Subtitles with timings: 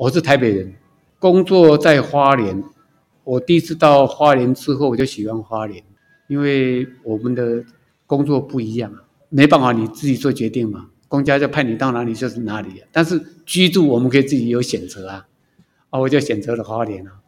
[0.00, 0.72] 我是台北人，
[1.18, 2.64] 工作在花莲。
[3.22, 5.84] 我第一次到花莲之后，我就喜欢花莲，
[6.26, 7.62] 因为我们的
[8.06, 8.90] 工作不一样，
[9.28, 12.82] 没办法你自己做决定嘛，公家就派你到哪里就是哪里。
[12.90, 15.26] 但是居住我们可以自己有选择啊，
[15.90, 17.20] 啊，我就选择了花莲啊。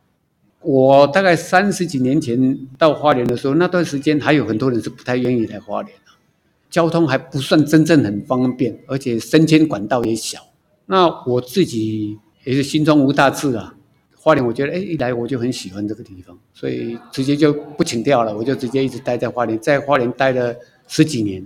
[0.63, 6.13] 我大概三十几年前到花莲的时候，那段时间还有很多人是不太愿意来花莲的，
[6.71, 10.41] 交通还不算真正很方便，而且升迁管道也小。
[10.87, 13.75] 那我自己也是心中无大志啊。
[14.17, 20.55] 花莲，我觉得哎，一来我就很喜欢这个地方，所以直接就不请调了，我就直接一直待在花莲，在花莲待了
[20.87, 21.45] 十几年。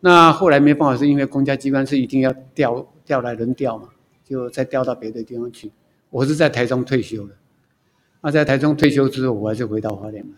[0.00, 3.90] 那后来没办法，是因为公家机关是一定要调调来轮调嘛，
[4.24, 5.70] 就再调到别的地方去。
[6.10, 7.34] 我是在台中退休的，
[8.22, 10.36] 那在台中退休之后，我还是回到花莲来，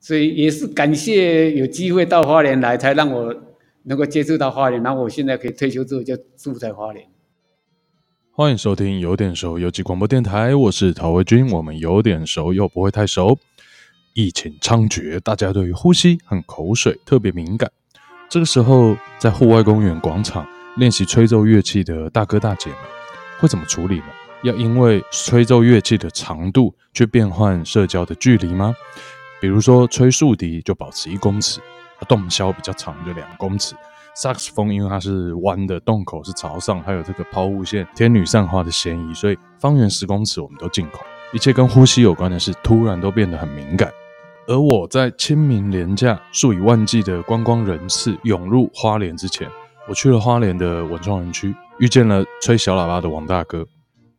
[0.00, 3.32] 所以也是感谢有机会到花莲来，才让我
[3.84, 7.06] 能够接触到花莲，然后我现在可以退休之后就住在花莲。
[8.40, 11.50] 欢迎收听有点熟游击广播电台，我是陶维军。
[11.50, 13.38] 我们有点熟又不会太熟。
[14.14, 17.70] 疫情猖獗，大家对于呼吸和口水特别敏感。
[18.30, 22.78] 这个时候，在户外公园广场练习吹奏乐器的大哥大姐们
[23.38, 24.06] 会怎么处理呢？
[24.42, 28.74] 要因为吹奏乐器的长度去变换社交的距离吗？
[29.38, 31.60] 比如说吹竖笛就保持一公尺，
[32.08, 33.74] 洞箫比较长就两公尺。
[34.22, 41.00] 萨克斯风因为它是弯的，洞口是朝上，还有这个抛物线天女散花的嫌疑，所以方圆十公尺我们都禁口。
[41.32, 43.90] 一切跟呼吸有关的事，突然都变得很敏感。
[44.46, 49.48] 而我在清明连假数以万计的观光人次涌入花莲之前，
[49.88, 53.66] 我去了花莲的文创园区，遇见了吹小喇叭的王大哥。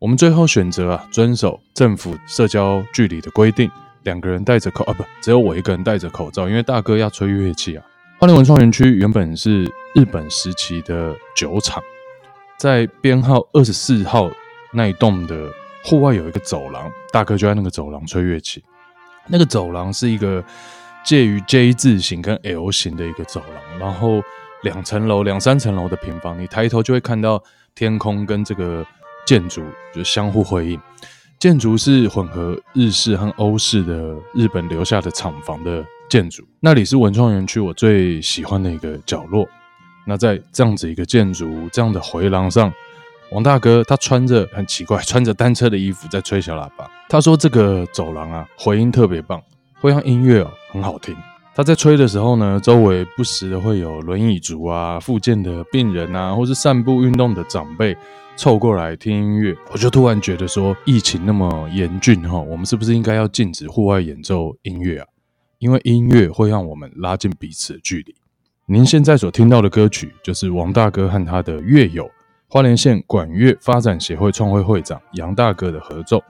[0.00, 3.70] 我们最后选择啊，遵守政府社交距离的规定，
[4.02, 7.84] 两个人戴着口啊，不，只有我一个人戴着口罩，因为大哥要吹乐器啊。
[8.22, 9.64] 花莲文创园区原本是
[9.96, 11.82] 日本时期的酒厂，
[12.56, 14.30] 在编号二十四号
[14.72, 15.50] 那一栋的
[15.82, 18.62] 户外有一个走廊，大哥就在那个走廊吹乐器。
[19.26, 20.40] 那个走廊是一个
[21.04, 24.22] 介于 J 字形跟 L 型的一个走廊，然后
[24.62, 27.42] 两层楼、两三层楼的平房，你抬头就会看到
[27.74, 28.86] 天空跟这个
[29.26, 30.80] 建筑就相互辉映。
[31.40, 35.84] 建筑是混合日式和欧式的日本留下的厂房的。
[36.12, 39.48] 建筑那里是文创园区我最喜欢的一个角落。
[40.06, 42.70] 那在这样子一个建筑这样的回廊上，
[43.30, 46.86] 王大哥他穿着很奇怪，穿着单车的衣服在吹小喇叭。
[47.08, 49.40] 他说这个走廊啊，回音特别棒，
[49.80, 51.16] 会让音乐哦很好听。
[51.54, 57.96] 他在吹的时候呢，周围不时的会有轮椅族啊、复健的病人啊，或是散步运动的长辈
[58.36, 59.56] 凑过来听音乐。
[59.70, 65.06] 我就突然觉得说，疫情那么严峻哈，我们是不是应该要禁止户外演奏音乐啊？
[65.62, 68.12] 因为音乐会让我们拉近彼此的距离。
[68.66, 72.10] 您现在所听到的歌曲，就是王大哥和他的乐友
[72.48, 76.20] 花莲县管乐发展协会创会会长杨大哥的合奏。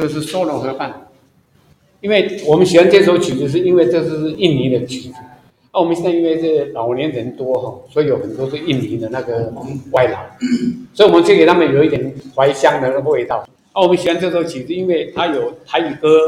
[0.00, 1.08] 这是 solo 合办，
[2.00, 5.14] 因为我们喜欢这首曲子，是因为这是印尼的曲子。
[5.72, 9.52] 啊，我们现在因为这老年人多哈，所以有很多是印尼的那个
[9.92, 10.18] 外劳，
[10.94, 13.46] 所以我们就给他们有一点怀乡的味道。
[13.72, 16.18] 啊，我们喜欢这首曲子，因为它有台语歌，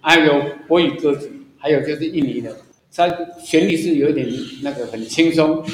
[0.00, 2.54] 还有国语歌曲，还有就是印尼的，
[2.94, 3.08] 它
[3.42, 4.28] 旋律是有一点
[4.62, 5.64] 那个很轻松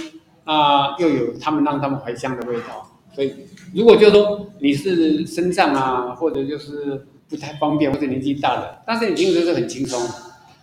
[0.44, 2.88] 啊，又有他们让他们怀乡的味道。
[3.14, 3.32] 所以，
[3.74, 7.04] 如果就是说你是身上啊，或者就是。
[7.28, 10.00] 不太方便，或者年纪大了，但是你听着是很轻松。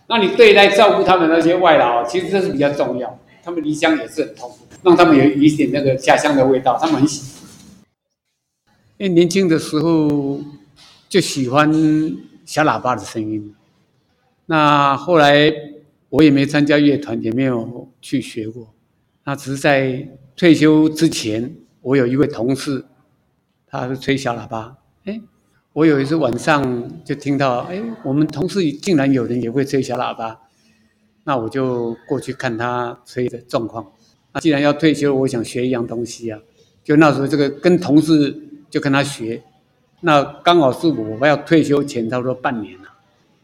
[0.08, 3.18] 那你对待照顾他们那些外劳，其实这是比较重要。
[3.42, 7.48] 他们离乡也是很痛苦，让他们有一点那个家乡的味道，他们很喜欢。
[8.98, 10.40] 因为年轻的时候
[11.08, 11.72] 就喜欢
[12.44, 13.54] 小喇叭的声音。
[14.46, 15.52] 那后来
[16.08, 18.72] 我也没参加乐团，也没有去学过。
[19.24, 22.84] 那只是在退休之前，我有一位同事，
[23.66, 25.20] 他是吹小喇叭，哎。
[25.76, 30.40] 我有一次晚上就听到，哎，我们同事竟然有人也会吹小喇叭，
[31.24, 33.86] 那我就过去看他吹的状况。
[34.32, 36.40] 那既然要退休，我想学一样东西啊，
[36.82, 38.34] 就那时候这个跟同事
[38.70, 39.42] 就跟他学，
[40.00, 42.88] 那刚好是我要退休前差不多半年了，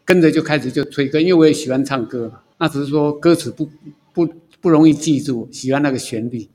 [0.02, 2.40] 跟着就开始就吹歌，因为我也喜欢唱歌嘛。
[2.56, 3.68] 那只是说歌词不
[4.14, 4.26] 不
[4.58, 6.48] 不容易记住，喜欢那个旋律，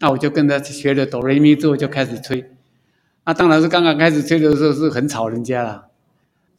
[0.00, 2.44] 那我就跟着学了哆来咪之后就开始吹。
[3.26, 5.86] 那当然是刚刚开始吹的时候是很吵人家啦，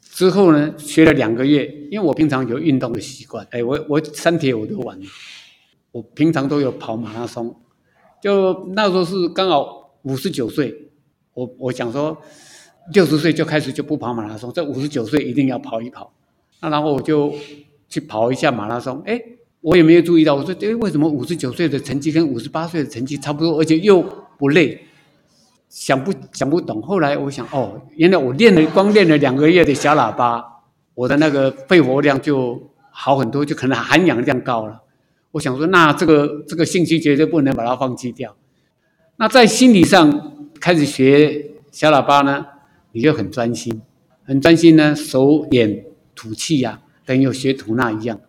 [0.02, 5.00] 之后呢，学了两个月，因为我平常有运动的习惯，哎，我我三铁我都玩，
[5.92, 7.56] 我平常都有跑马拉松，
[8.22, 10.90] 就那时候是刚好五十九岁，
[11.36, 12.18] 我我想说
[12.94, 16.14] 六十岁就开始就不跑马拉松，这五十九岁一定要跑一跑，
[16.62, 17.32] 那然后我就
[17.88, 19.22] 去跑一下马拉松，哎，
[19.62, 24.02] 我也没有注意到，我说哎，为什么五十九岁的成绩跟五十八岁的成绩差不多，而且又
[24.40, 24.82] 不累？
[25.76, 30.42] 想不想不懂，后来我想，哦，原来我练了光练了两个月的小喇叭，
[30.94, 34.82] 我的那个肺活量就好很多，就可能含氧量高了。
[35.32, 38.38] 我想说，那这个这个兴趣绝对不能把它放弃掉。
[39.18, 42.46] 那在心理上开始学小喇叭呢，
[42.94, 43.82] 你就很专心，
[44.24, 45.84] 很专心呢，手眼
[46.16, 48.22] 吐气呀、啊，等于有学吐纳一样，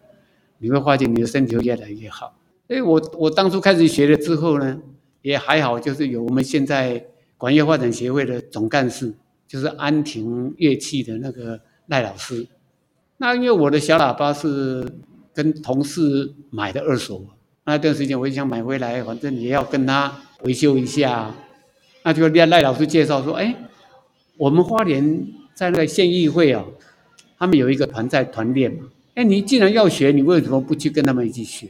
[0.59, 2.35] 你会发现你的身体会越来越好。
[2.67, 4.79] 哎，我我当初开始学了之后呢，
[5.23, 7.07] 也还好，就是有我们现在。
[7.39, 9.15] 管乐发展协会的总干事
[9.47, 12.47] 就是安亭乐器的那个赖老师。
[13.19, 14.87] 那因为我的小喇叭是
[15.33, 17.25] 跟同事买的二手，
[17.65, 21.35] 那段时间我就想买回来，反正也要跟他维修一下。
[22.03, 23.55] 那就赖赖老师介绍说：“哎，
[24.37, 26.65] 我们花莲在那个县议会啊，
[27.39, 28.89] 他们有一个团在团练嘛。
[29.15, 31.69] 哎，你既然要学，你为什么不去跟他们一起学？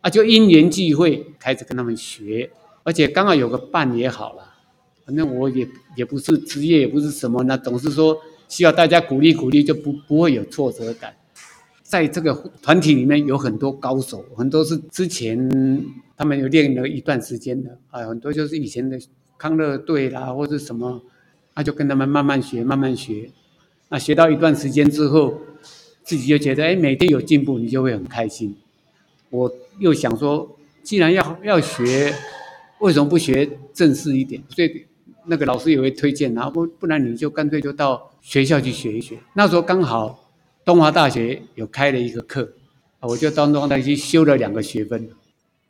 [0.00, 2.50] 啊，就因缘际会开始跟他们学，
[2.84, 4.44] 而且刚好有个伴也好了。”
[5.08, 5.66] 反正我也
[5.96, 8.14] 也不是职业，也不是什么，那总是说
[8.46, 11.14] 需要大家鼓励鼓励，就不不会有挫折感。
[11.82, 15.82] 在这个团体里面有很多高手，很多是之前
[16.14, 19.00] 他们有练了一段时间的，啊，很多就是以前的
[19.38, 21.00] 康乐队啦，或者什么，
[21.54, 23.30] 那就跟他们慢慢学，慢慢学。
[23.88, 25.40] 那学到一段时间之后，
[26.04, 28.54] 自己就觉得，哎，每天有进步，你就会很开心。
[29.30, 32.12] 我又想说，既然要要学，
[32.80, 34.42] 为什么不学正式一点？
[34.50, 34.84] 所以。
[35.28, 39.18] 那个老师也会推荐，然后不不然你就干脆就到学校去学一学。
[39.34, 40.30] 那时候刚好
[40.64, 42.48] 东华大学有开了一个课，
[43.00, 45.08] 我就到东华大学去修了两个学分。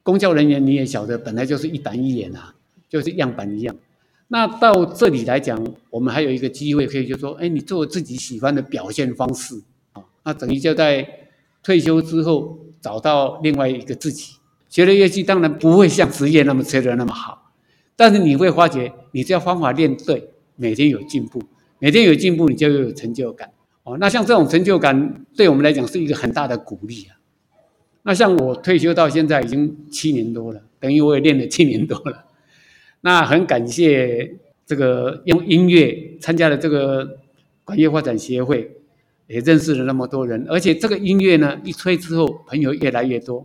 [0.03, 2.55] 公教人员你也晓得，本来就是一板一眼啊，
[2.89, 3.77] 就是样板一样。
[4.29, 9.63] 那到这里来讲，我们还有一个机会可以就说，哎，你做自己喜欢的表现方式
[9.93, 11.07] 啊，那等于就在
[11.63, 14.35] 退休之后找到另外一个自己。
[14.69, 17.48] 学了乐器当然不会像职业那么吹得那么好。
[17.99, 21.43] 但是你会发觉，你只要方法练对，每天有进步，
[21.81, 23.51] 每天有进步，你就有成就感
[23.83, 23.99] 哦。
[23.99, 27.19] 那像这种成就感，对我们来讲是一个很大的鼓励啊。
[28.05, 32.27] 那像我退休到现在已经七年多了，等于我也练了七年多了。
[33.01, 37.19] 那很感谢这个用音乐参加了这个
[37.65, 38.77] 管乐发展协会，
[39.27, 43.45] 也认识了那么多人，而且这个音乐呢，一吹之后，朋友越来越多。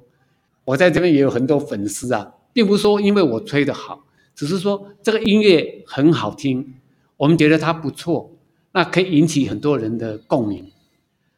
[0.65, 4.05] 我在这边也有很多粉丝啊，并不是说因为我吹得好。
[4.35, 6.73] 只是说这个音乐很好听，
[7.17, 8.31] 我们觉得它不错，
[8.71, 10.71] 那可以引起很多人的共鸣。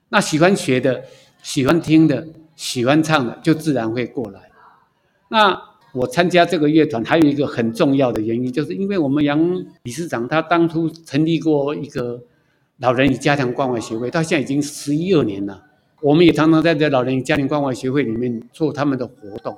[0.09, 1.03] 那喜欢学的、
[1.41, 4.49] 喜欢听的、喜欢唱的，就自然会过来。
[5.29, 5.59] 那
[5.93, 12.21] 我参加这个乐团还有一个很重要的原因，就是因为我们杨理事长他当初成立过一个
[12.77, 15.63] 老人与家庭关怀协会，到现在已经十一二年了。
[16.01, 19.55] 我们也常常在这老人与家庭关怀协会里面做他们的活动。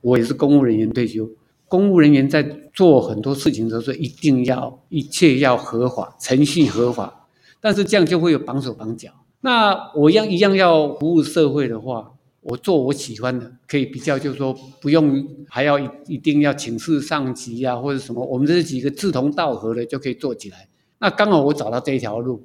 [0.00, 1.28] 我也是公务人员退休。
[1.68, 2.42] 公务人员在
[2.72, 7.28] 做很多事情的时候，一定要一切要合法，程序合法。
[7.60, 9.10] 但是这样就会有绑手绑脚。
[9.40, 18.24] 那我一样一样要服务社会的话，我做我喜欢的，可以比较，就是说不用还要一一定要请示上级啊，或者什么。
[18.24, 20.68] 我们这几个志同道合的就可以做起来。
[20.98, 22.42] 那刚好我找到这一条路，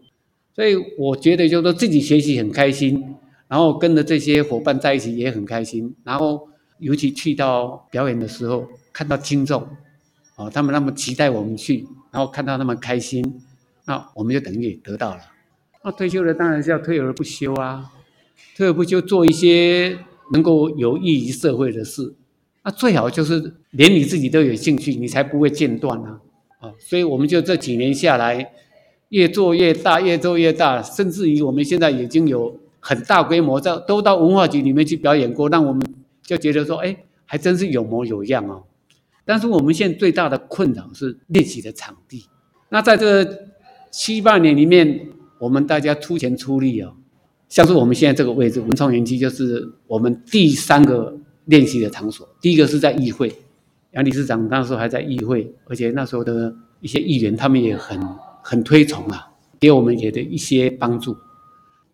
[0.55, 3.15] 所以我觉得就是说自己学习很开心，
[3.47, 5.95] 然后跟着这些伙伴在一起也很开心。
[6.03, 6.49] 然后
[6.83, 8.67] 尤其去到表演的时候。
[8.95, 9.67] 看到听众，
[10.35, 13.41] 哦，他们那么期待我们去，然后看到那么开心，
[13.85, 15.21] 那我们就等于得到了。
[15.83, 17.91] 那退休了当然是要退而不休啊，
[18.55, 19.97] 退而不休做一些
[20.31, 22.13] 能够有益于社会的事。
[22.61, 26.19] 那最好就是连你自己都有兴趣，你才不会间断啊。
[26.59, 28.51] 啊，所以我们就这几年下来，
[29.09, 35.83] 越做越大，越做越大，甚至于我们现在已经有很大规模，在都到文化局里面去表演过，让我们
[36.23, 38.63] 就觉得说，哎，还真是有模有样哦。
[39.25, 42.25] 但是我们现在最大的困扰是练习的场地。
[42.69, 43.47] 那在这
[43.91, 45.07] 七八年里面，
[45.39, 46.95] 我们大家出钱出力哦，
[47.47, 51.15] 像是我们现在这个位置，文创园区就是我们第三个
[51.45, 52.27] 练习的场所。
[52.41, 53.33] 第一个是在议会，
[53.91, 57.99] 杨理事长那时候还在议会，而且那时候的一些议员他们也很
[58.41, 61.15] 很推崇啊，给我们也的一些帮助。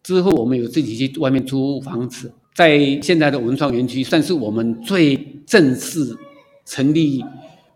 [0.02, 5.16] 之后我们有自己去外面租房子，在现在的文创园区算是我们最
[5.46, 6.18] 正式。
[6.66, 7.26] 成立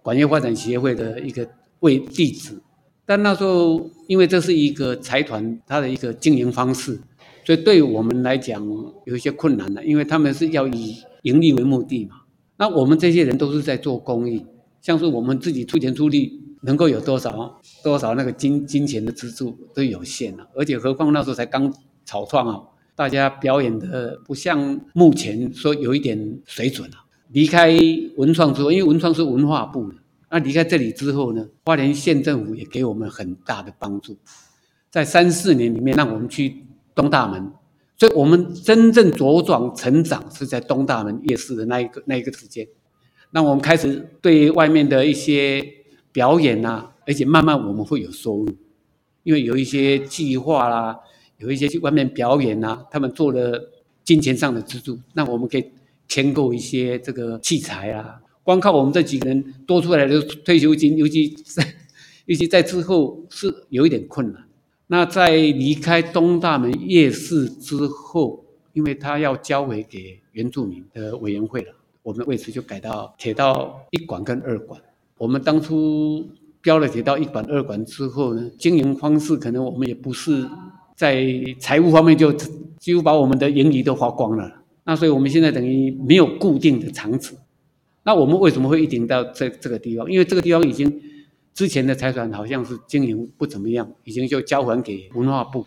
[0.03, 1.49] 管乐发展协会的一个
[1.79, 2.61] 位地址，
[3.07, 7.01] 但那时候因为这是一个财团，它的一个经营方式，
[7.43, 8.63] 所以对我们来讲
[9.05, 12.17] 有一些困难的，因为他们是要以盈利为目的嘛。
[12.57, 14.45] 那我们这些人都是在做公益，
[14.79, 21.73] 像是我们自己出钱出力，能够有多少多少那个金金钱的资助都有限了，而且何况那时候才刚
[22.05, 22.61] 草创啊，
[22.95, 27.05] 大家表演的不像目前说有一点水准啊。
[27.29, 27.75] 离开
[28.17, 29.95] 文创之后，因为文创是文化部的，
[30.29, 34.15] 那离开这里之后呢，花莲县政府也给我们很大的帮助，
[34.91, 37.51] 在三四年里面让我们去东大门，
[37.97, 42.67] 所以我们真正茁壮成长是在东大门夜市的那一个那一个时间，
[43.31, 45.63] 那我们开始对外面的一些
[46.11, 48.49] 表演啊，而且慢慢我们会有收入，
[49.23, 50.99] 因为有一些计划啦，
[51.43, 53.71] 有一些去外面表演啊，他们做了
[54.03, 55.65] 金钱上的资助，那我们可以。
[56.05, 61.65] 签购一些这个器材啊，光靠我们这几个人多出来的退休金，尤其在
[62.25, 64.43] 尤其在之后是有一点困难。
[64.87, 71.73] 那在离开东大门夜市之后，因为他要交回给原住民的委员会了，
[72.03, 74.79] 我们的位置就改到铁道一馆跟二馆。
[75.17, 76.29] 我们当初
[76.61, 80.47] 标了铁道一馆、二馆之后呢，经营方式可能我们也不是
[81.03, 81.21] 在
[81.59, 82.31] 财务方面就
[82.79, 84.49] 几乎把我们的盈余都花光了。
[84.85, 87.33] 那所以我们现在等于没有固定的场址，
[88.03, 90.09] 那我们为什么会一定到这这个地方？
[90.09, 91.01] 因为这个地方已经
[91.53, 95.65] 之前的财团好像是经营不怎么样，已经就交还给文化部。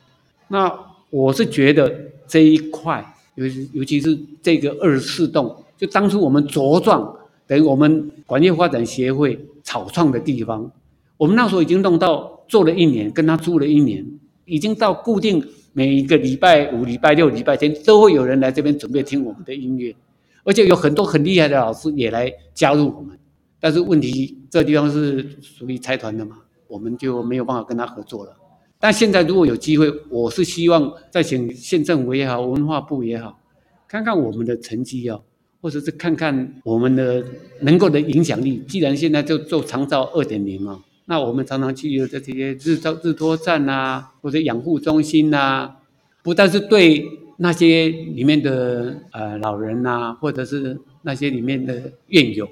[0.49, 0.73] 那
[1.11, 1.95] 我是觉得
[2.27, 7.15] 这一块，尤其尤其是这个二十四栋，就当初我们茁壮
[7.47, 10.73] 等于我们管业发展协会草创的地方，
[11.19, 14.07] 我们那时候已经弄到做了一年，跟他租了一年，
[14.47, 15.47] 已经到固定。
[15.79, 19.95] 每一个礼拜五、礼拜六、礼拜天都会有人来这边准备听我们的音乐，
[20.43, 23.15] 而且有很多很厉害的老师也来加入我们。
[23.61, 28.35] 但是问题，这地方是属于财团的嘛，我们就没有办法跟他合作了。
[28.81, 33.39] 但现在如果有机会，我是希望再请县政府也好、文化部也好，
[33.87, 35.21] 看看我们的成绩啊，
[35.61, 37.23] 或者是看看我们的
[37.61, 38.65] 能够的影响力。
[38.67, 40.83] 既然现在就做长照二点零嘛。
[41.09, 45.77] 那我们常常去的这些日照日托站呐、啊，或者养护中心呐、啊，
[46.23, 52.49] 不但是对那些里面的呃老人呐、或者是那些里面的院友，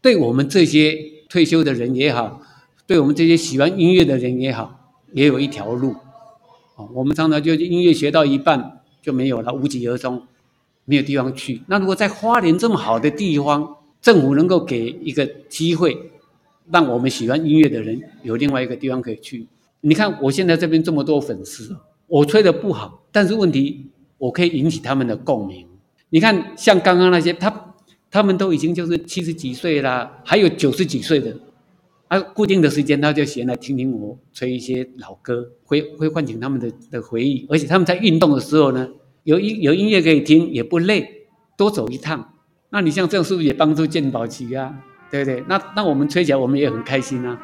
[0.00, 0.98] 对我们这些
[1.28, 2.40] 退休的人也好，
[2.86, 5.94] 对我们这些喜欢音乐的人也好，也有一条路。
[6.76, 10.22] 哦，我们常常就音乐学到一半就没有了，无疾而终，
[10.86, 11.60] 没有地方去。
[11.66, 16.10] 那如果在花莲这么好的地方，政府能够给一个机会。
[16.70, 19.46] 让我们喜欢音乐的人有另外一个地方可以去。
[19.80, 23.86] 你看，我现在这边这么多粉丝，我吹得不好，但是问题
[24.18, 25.66] 我可以引起他们的共鸣。
[26.10, 27.74] 你看，像刚刚那些，他
[28.10, 31.36] 他们都已经就是七十几岁啦，还有九十几岁的，
[32.08, 37.46] 啊，固定的时间他就闲来听听我吹一些老歌，会会唤醒他们的的回忆。
[37.48, 38.88] 而且他们在运动的时候呢，
[39.24, 42.34] 有音有音乐可以听，也不累，多走一趟。
[42.70, 44.84] 那你像这样是不是也帮助健保局啊？
[45.10, 47.38] 对不对，那那我们吹起来，我们也很开心啊。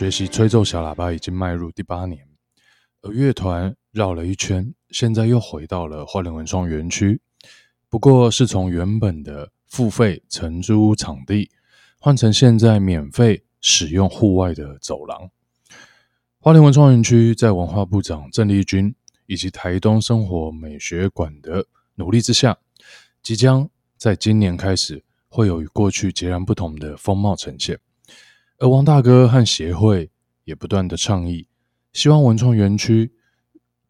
[0.00, 2.26] 学习吹奏小喇叭已经迈入第八年，
[3.02, 7.20] 而乐团绕了一圈，现在又回到了花莲文创园区，
[7.90, 11.50] 不过是从原本的付费承租场地，
[11.98, 15.30] 换成现在免费使用户外的走廊。
[16.38, 18.94] 花莲文创园区在文化部长郑丽君
[19.26, 21.66] 以及台东生活美学馆的
[21.96, 22.56] 努力之下，
[23.22, 27.78] 即将在今年开始会有与过去截然不同的风貌呈现。
[28.60, 30.10] 而王大哥和协会
[30.44, 31.46] 也不断的倡议，
[31.94, 33.10] 希望文创园区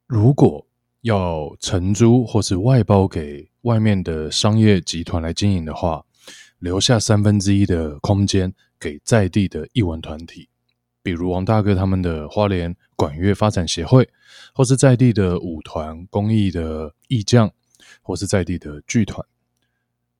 [0.07, 0.65] 如果
[1.01, 6.05] 要承租或是外包给外面的商业集团来经营的话，
[6.61, 10.49] 留下三分之一的空间给在地的艺文团体。
[11.03, 14.09] 比如王大哥他们的花莲管乐发展协会，
[14.55, 17.51] 或是在地的舞团、公益的艺匠，
[18.03, 19.27] 或是在地的剧团。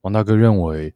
[0.01, 0.93] 王大哥认为，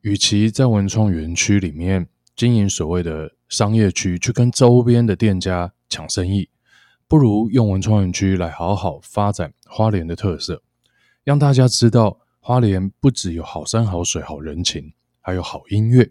[0.00, 6.50] 与其在文创园区里面经营所谓的商业区，去跟周边的店家抢生意，
[7.08, 10.62] 不如用文创园区来好好发展花莲的特色，
[11.24, 16.10] 让大家知道花莲不只有好山好水好人情，还有好音乐。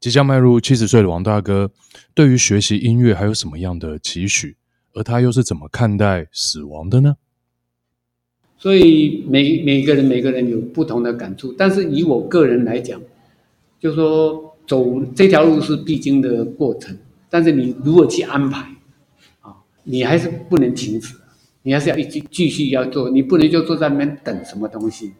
[0.00, 1.70] 即将迈入七十岁的王大哥，
[2.14, 4.56] 对于学习音乐还有什么样的期许？
[4.94, 7.16] 而他又是怎么看待死亡的呢？
[8.56, 12.98] 所以每每个人每个人有不同的感触，但是以我个人来讲，
[13.78, 16.96] 就说走这条路是必经的过程，
[17.30, 18.60] 但是你如果去安排，
[19.40, 19.54] 啊，
[19.84, 21.14] 你还是不能停止，
[21.62, 25.12] 你还是要一直继续要做，你不能就坐在那边等什么东西。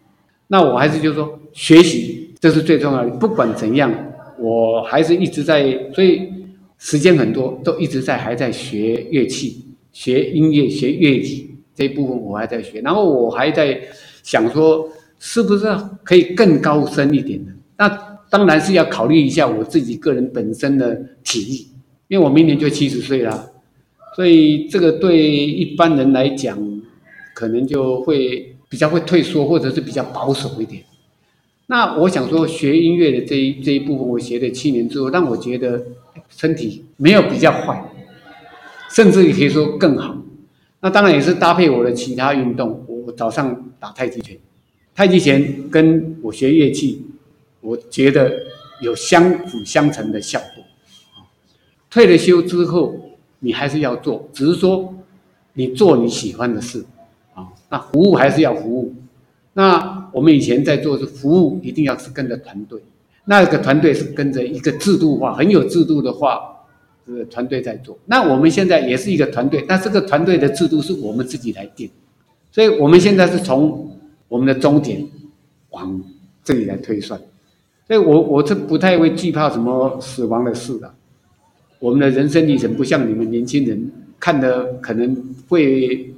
[0.49, 3.93] 那我还是就说学习，这是最重要的，不管怎样。
[4.39, 5.63] 我还是一直在，
[5.95, 6.31] 所以
[6.77, 12.81] 时间很多，都一直在还在学乐器、学音乐、学乐理这一部分，我还在学。
[12.83, 13.81] 然后我还在
[14.23, 14.87] 想说，
[15.19, 15.67] 是不是
[16.05, 17.53] 可以更高深一点的？
[17.79, 21.69] 那当然是要考虑一下我自己个人本身的体力，
[22.09, 23.53] 因为我明年就七十岁了，
[24.15, 26.59] 所以这个对一般人来讲，
[27.35, 30.83] 可能就会比较会退缩，或者是比较保守一点。
[31.69, 35.85] 那我想说，学音乐的这一这一部分，我学了七年之后，让我觉得
[36.29, 37.83] 身体没有比较坏，
[38.91, 40.17] 甚至也可以说更好。
[40.81, 44.37] 那当然也是搭配我的其他运动，我早上打太极拳，
[44.95, 47.03] 太极拳跟我学乐器，
[47.61, 48.45] 我觉得
[48.81, 50.65] 有相辅相成的效果。
[51.91, 52.95] 退了休之后，
[53.39, 54.95] 你还是要做，只是说
[55.55, 56.85] 你做你喜欢的事
[57.35, 58.95] 啊，那服务还是要服务。
[59.55, 62.83] 那我们以前在做的服务，一定要是跟着团队，
[63.25, 66.67] 那个团队是跟着一个制度化，很有制度的话，
[67.07, 67.97] 这个团队在做。
[68.05, 71.89] 那我们现在也是一个团队，但这个团队的制度是我们自己来定，
[72.53, 73.97] 所以我们现在是从
[74.29, 75.09] 我们的终点
[75.71, 76.05] 往
[76.45, 77.19] 这里来推算。
[77.87, 80.93] 所以我我是不太会惧怕什么死亡的事的。
[81.79, 85.17] 我们的人生历程不像你们年轻人看的可能
[85.49, 86.13] 会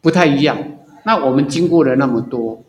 [0.00, 0.56] 不太一样。
[1.04, 2.62] 那我们经过了那么多。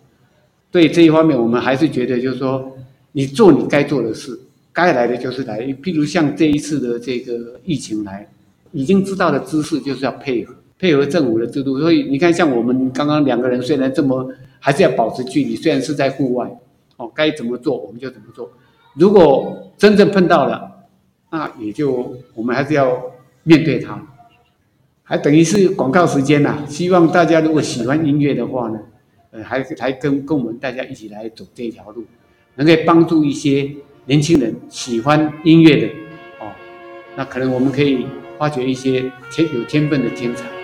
[0.69, 2.75] 对这一方面，我们还是觉得，就是说，
[3.13, 4.37] 你做你该做的事，
[4.73, 5.61] 该来的就是来。
[5.81, 8.27] 譬如像这一次的这个疫情来，
[8.73, 11.79] 已经知道的知识就是要配合，配合政府的制度。
[11.79, 14.29] 所以你看，像我们刚刚两个人，虽然这么
[14.59, 16.51] 还是要保持距离，虽然是在户外，
[16.97, 18.51] 哦，该怎么做我们就怎么做。
[18.93, 20.87] 如果真正碰到了，
[21.31, 23.01] 那也就我们还是要
[23.43, 24.01] 面对它。
[25.03, 28.79] 还等于是广告时间呐，希望大家如果喜欢音乐的话呢。
[29.31, 32.05] 呃还还跟跟我们大家一起来走这条路，
[32.55, 33.69] 能够帮助一些
[34.05, 35.87] 年轻人喜欢音乐的
[36.39, 36.49] 哦，
[37.17, 40.54] 那可能我们可以发掘一些天有天分的天才。